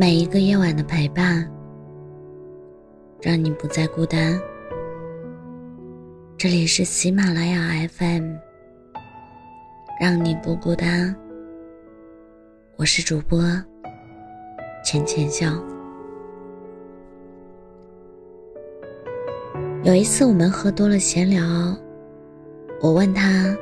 [0.00, 1.44] 每一个夜晚的陪伴，
[3.20, 4.40] 让你不再孤单。
[6.36, 8.32] 这里是喜马拉雅 FM，
[10.00, 11.12] 让你不孤单。
[12.76, 13.40] 我是主播
[14.84, 15.52] 浅浅笑。
[19.82, 21.42] 有一次我们喝多了闲聊，
[22.80, 23.52] 我问他，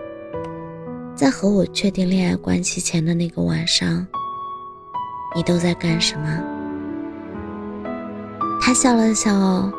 [1.15, 4.07] 在和我确定恋爱关系前的那个晚上。
[5.37, 6.27] 你都在干什么？
[8.59, 9.71] 他笑了笑，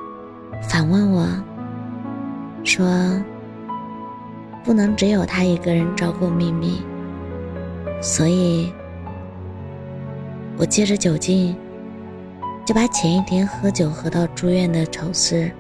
[0.70, 1.28] 反问我，
[2.64, 2.88] 说
[4.64, 6.84] ：“不能只有他一个人照顾秘密，
[8.04, 8.72] 所以，
[10.58, 11.56] 我借着酒劲，
[12.64, 15.52] 就把前一天喝酒喝到住院的丑事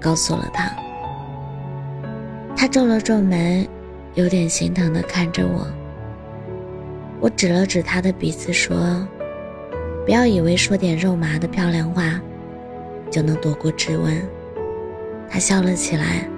[0.00, 0.68] 告诉了他。
[2.56, 3.70] 他皱了皱眉，
[4.14, 5.64] 有点心疼的看着我。”
[7.20, 9.06] 我指了指他的鼻子，说
[10.04, 12.20] ：“不要以为说点肉麻的漂亮话，
[13.10, 14.14] 就能躲过质问。”
[15.28, 16.28] 他笑了起来。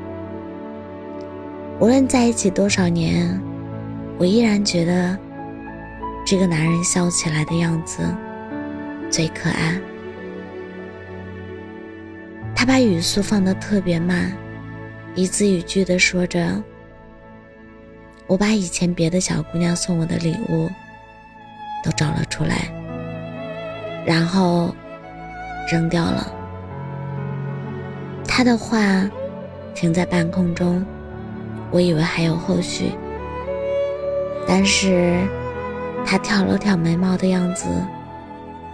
[1.80, 3.40] 无论在一起多少年，
[4.18, 5.16] 我依然觉得
[6.24, 8.02] 这个男人笑起来的样子
[9.10, 9.78] 最可爱。
[12.56, 14.32] 他把语速放得特别慢，
[15.14, 16.62] 一字一句地说着。
[18.28, 20.70] 我把以前别的小姑娘送我的礼物
[21.82, 22.70] 都找了出来，
[24.04, 24.74] 然后
[25.66, 26.30] 扔掉了。
[28.26, 28.78] 他的话
[29.74, 30.84] 停在半空中，
[31.70, 32.92] 我以为还有后续，
[34.46, 35.26] 但是
[36.04, 37.64] 他挑了挑眉毛的样子，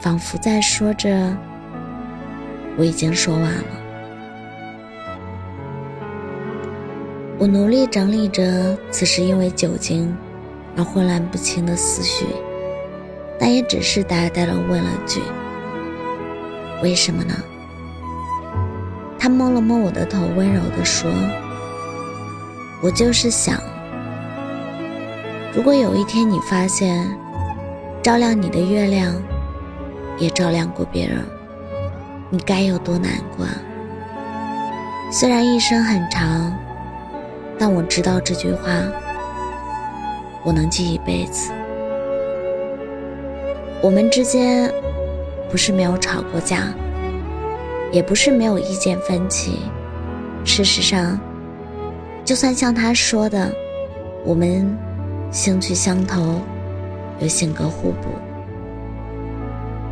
[0.01, 1.33] 仿佛在说着
[2.77, 3.65] ：“我已经说完了。”
[7.45, 10.17] 我努力整理着此时因为酒精
[10.79, 12.25] 而混乱不清的思绪，
[13.39, 15.21] 但也只是呆呆的问了句
[16.83, 17.35] ：“为什么呢？”
[19.21, 21.11] 他摸了摸我的头，温柔地说
[22.83, 23.61] ：“我就是想，
[25.55, 27.07] 如果有一天你发现，
[28.03, 29.13] 照亮你的月亮
[30.17, 31.19] 也照亮过别人，
[32.31, 33.45] 你该有多难过？
[35.13, 36.51] 虽然一生很长。”
[37.59, 38.71] 但我知道这句话，
[40.45, 41.53] 我能记一辈子。
[43.81, 44.73] 我们之间
[45.51, 46.75] 不是没有吵过架，
[47.93, 49.59] 也不是没有意见分歧。
[50.45, 51.19] 事实上，
[52.25, 53.51] 就算像他说的，
[54.25, 54.77] 我们
[55.31, 56.41] 兴趣相投，
[57.21, 58.09] 又性格互补，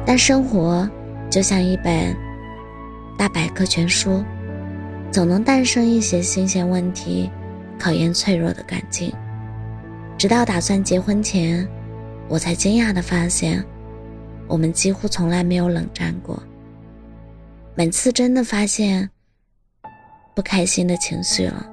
[0.04, 0.88] 但生活
[1.30, 2.16] 就像一本
[3.18, 4.22] 大百科全书，
[5.10, 7.30] 总能诞生一些新鲜问题。
[7.82, 9.12] 考验脆弱的感情，
[10.16, 11.68] 直到打算结婚前，
[12.28, 13.60] 我才惊讶地发现，
[14.46, 16.40] 我们几乎从来没有冷战过。
[17.74, 19.10] 每次真的发现
[20.32, 21.68] 不开心的情绪了，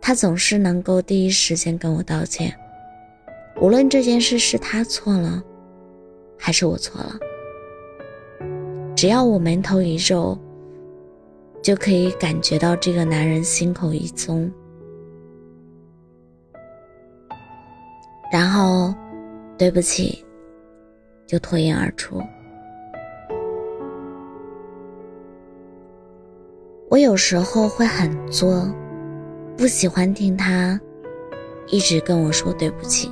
[0.00, 2.56] 他总是能够第一时间跟我道歉，
[3.60, 5.42] 无论这件事是他错了，
[6.38, 7.18] 还是我错了，
[8.96, 10.38] 只要我眉头一皱，
[11.62, 14.50] 就可以感觉到这个男人心口一松。
[18.30, 18.94] 然后，
[19.56, 20.24] 对不起，
[21.26, 22.20] 就脱颖而出。
[26.88, 28.68] 我有时候会很作，
[29.56, 30.80] 不喜欢听他
[31.68, 33.10] 一直跟我说对不起，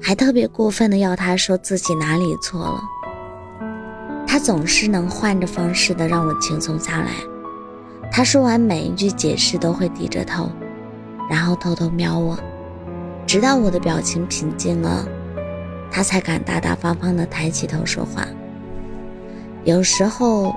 [0.00, 2.80] 还特别过分的要他说自己哪里错了。
[4.26, 7.12] 他总是能换着方式的让我轻松下来。
[8.12, 10.48] 他说完每一句解释都会低着头，
[11.28, 12.38] 然后偷偷瞄我。
[13.30, 15.06] 直到我的表情平静了，
[15.88, 18.26] 他才敢大大方方地抬起头说话。
[19.62, 20.52] 有时候，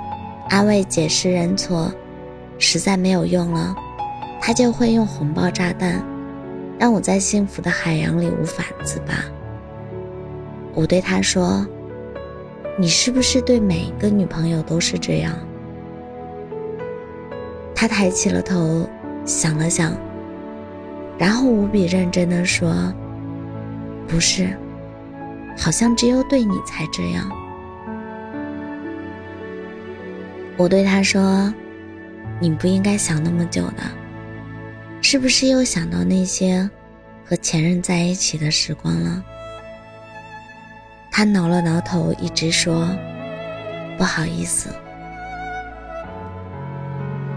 [0.50, 1.94] 安慰、解释、认错，
[2.58, 3.76] 实在没有用了，
[4.42, 6.04] 他就会用红包炸弹，
[6.80, 9.14] 让我在幸福的海洋里无法自拔。
[10.74, 11.64] 我对他说
[12.80, 15.32] ：“你是不是对每一个女朋友都是这样？”
[17.76, 18.90] 他抬起了头，
[19.26, 19.96] 想了想。
[21.18, 22.94] 然后无比认真地说
[24.08, 24.58] ：“不是，
[25.58, 27.32] 好像只有对你才这样。”
[30.58, 31.54] 我对他说
[32.42, 33.84] ：“你不应该想那么久的，
[35.02, 36.70] 是不是又想到那些
[37.26, 39.24] 和前任在一起的时光了？”
[41.10, 42.90] 他挠了挠头，一直说
[43.98, 44.70] ：“不好意思，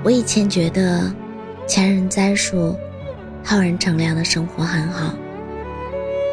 [0.02, 1.14] 我以前觉得
[1.66, 2.74] 前任栽树。”
[3.48, 5.14] 浩然乘凉的生活很好，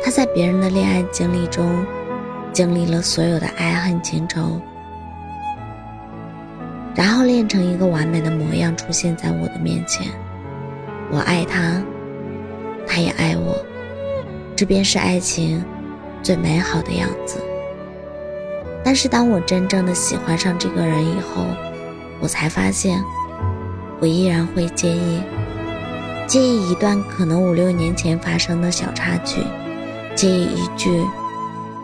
[0.03, 1.85] 他在别人的恋爱经历中
[2.51, 4.59] 经历了所有的爱恨情仇，
[6.95, 10.07] 然后练成一个完美的模样出现在我的面前。
[11.11, 11.79] 我爱他，
[12.87, 13.63] 他也爱我，
[14.55, 15.63] 这便是爱情
[16.23, 17.39] 最美好的样子。
[18.83, 21.45] 但是当我真正的喜欢上这个人以后，
[22.19, 22.99] 我才发现，
[23.99, 25.21] 我依然会介意，
[26.27, 29.41] 介意一段可能五六年前发生的小插曲，
[30.15, 31.03] 介意一句。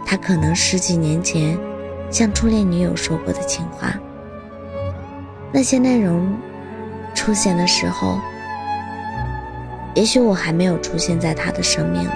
[0.06, 1.56] 他可能十几年前
[2.10, 3.94] 向初恋女友说过的情话，
[5.52, 6.36] 那些内容
[7.14, 8.18] 出现的时候，
[9.94, 12.10] 也许我还没有出现在他的生命里。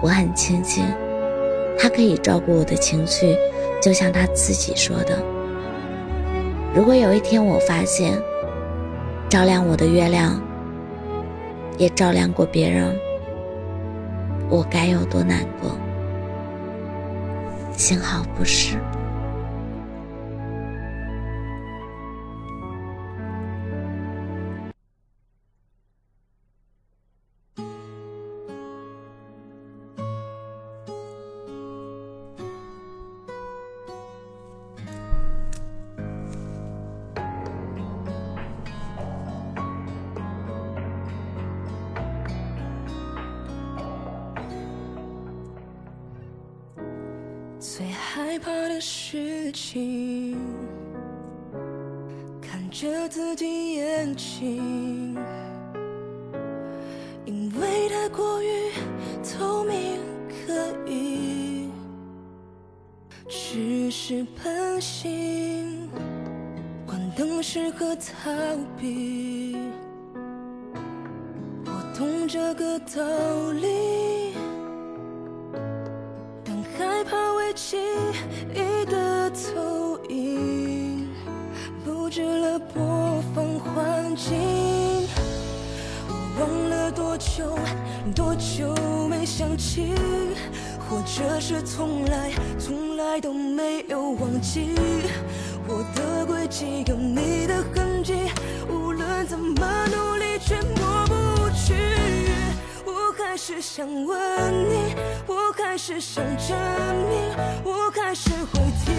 [0.00, 0.84] 我很庆幸，
[1.76, 3.36] 他可以照顾我的情绪，
[3.82, 5.20] 就像他自己说的
[6.72, 8.16] ：“如果有一天我发现，
[9.28, 10.40] 照亮我的月亮
[11.78, 12.94] 也照亮过别人，
[14.50, 15.70] 我该有多难过。”
[17.72, 18.76] 幸好不是。
[47.60, 50.38] 最害怕的事情，
[52.40, 55.16] 看着自己眼睛，
[57.24, 58.70] 因为太过于
[59.24, 60.54] 透明，可
[60.86, 61.68] 以
[63.28, 65.90] 只是本性，
[66.86, 68.30] 关灯时刻逃
[68.80, 69.56] 避，
[71.64, 73.66] 我懂这个道理。
[76.44, 77.76] 但害怕记
[78.54, 81.08] 忆的投影，
[81.84, 84.38] 布置了播放环境。
[86.08, 87.58] 我忘了多久，
[88.14, 88.72] 多久
[89.08, 89.92] 没想起，
[90.88, 94.76] 或者是从来，从来都没有忘记。
[95.66, 98.14] 我的轨迹有你的痕迹，
[98.70, 101.74] 无论怎么努力，却抹不去。
[102.86, 104.16] 我还是想问
[104.70, 104.94] 你。
[105.26, 105.36] 我
[105.70, 106.56] 开始想证
[107.10, 108.90] 明，我开始会提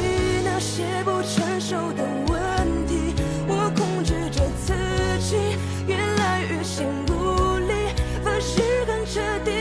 [0.45, 3.15] 那些不成熟的问题，
[3.47, 4.71] 我控制着自
[5.19, 5.57] 己，
[5.87, 7.73] 越来越心无力，
[8.23, 9.58] 凡事很彻底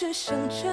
[0.00, 0.66] 只想证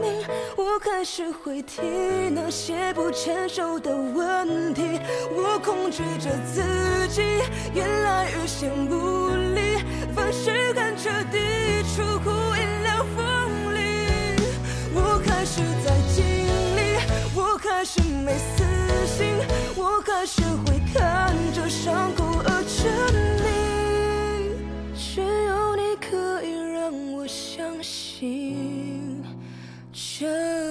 [0.00, 0.24] 明，
[0.56, 1.82] 我还是会提
[2.30, 4.98] 那些不成熟的问题，
[5.36, 7.20] 我控制着自己，
[7.74, 8.99] 越来越显无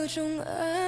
[0.10, 0.78] 种爱。